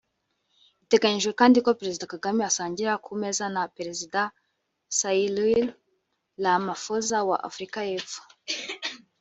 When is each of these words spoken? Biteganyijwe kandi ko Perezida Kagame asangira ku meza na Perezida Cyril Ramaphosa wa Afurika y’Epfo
Biteganyijwe 0.81 1.31
kandi 1.39 1.57
ko 1.65 1.69
Perezida 1.79 2.11
Kagame 2.13 2.41
asangira 2.49 2.93
ku 3.05 3.11
meza 3.21 3.45
na 3.55 3.63
Perezida 3.77 4.21
Cyril 4.97 5.65
Ramaphosa 6.43 7.17
wa 7.29 7.37
Afurika 7.49 7.79
y’Epfo 7.89 8.19